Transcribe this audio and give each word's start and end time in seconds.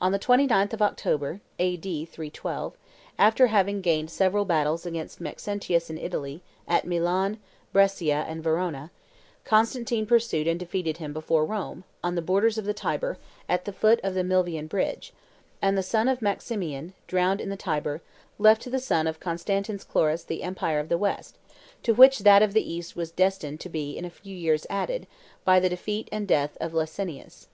On 0.00 0.12
the 0.12 0.20
29th 0.20 0.72
of 0.72 0.80
October, 0.82 1.40
A.D. 1.58 2.04
312, 2.04 2.74
after 3.18 3.48
having 3.48 3.80
gained 3.80 4.08
several 4.08 4.44
battles 4.44 4.86
against 4.86 5.20
Maxentius 5.20 5.90
in 5.90 5.98
Italy, 5.98 6.42
at 6.68 6.86
Milan, 6.86 7.38
Brescia, 7.72 8.24
and 8.28 8.40
Verona, 8.40 8.92
Constantine 9.44 10.06
pursued 10.06 10.46
and 10.46 10.60
defeated 10.60 10.98
him 10.98 11.12
before 11.12 11.44
Rome, 11.44 11.82
on 12.04 12.14
the 12.14 12.22
borders 12.22 12.56
of 12.56 12.66
the 12.66 12.72
Tiber, 12.72 13.18
at 13.48 13.64
the 13.64 13.72
foot 13.72 13.98
of 14.04 14.14
the 14.14 14.22
Milvian 14.22 14.68
bridge; 14.68 15.12
and 15.60 15.76
the 15.76 15.82
son 15.82 16.06
of 16.06 16.22
Maximian, 16.22 16.94
drowned 17.08 17.40
in 17.40 17.48
the 17.48 17.56
Tiber, 17.56 18.00
left 18.38 18.62
to 18.62 18.70
the 18.70 18.78
son 18.78 19.08
of 19.08 19.18
Constantins 19.18 19.82
Chlorus 19.84 20.22
the 20.24 20.44
Empire 20.44 20.78
of 20.78 20.88
the 20.88 20.96
West, 20.98 21.36
to 21.82 21.92
which 21.92 22.20
that 22.20 22.44
of 22.44 22.52
the 22.52 22.62
East 22.72 22.94
was 22.94 23.10
destined 23.10 23.58
to 23.58 23.68
be 23.68 23.98
in 23.98 24.04
a 24.04 24.08
few 24.10 24.36
years 24.36 24.68
added, 24.70 25.08
by 25.44 25.58
the 25.58 25.68
defeat 25.68 26.08
and 26.12 26.28
death 26.28 26.56
of 26.60 26.72
Licinius. 26.74 27.48